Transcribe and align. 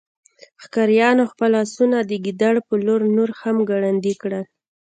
ښکاریانو 0.63 1.23
خپل 1.31 1.51
آسونه 1.63 1.97
د 2.03 2.11
ګیدړ 2.25 2.55
په 2.67 2.75
لور 2.85 3.01
نور 3.15 3.29
هم 3.41 3.57
ګړندي 3.69 4.13
کړل 4.21 4.43